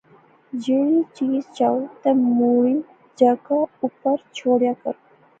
جیہری 0.63 1.01
چیز 1.17 1.41
چاَئو 1.57 1.81
تے 2.01 2.09
موڑی 2.37 2.75
جغہ 3.17 3.57
اوپر 3.81 4.17
شوڑیا 4.37 4.73
کرو 4.81 4.99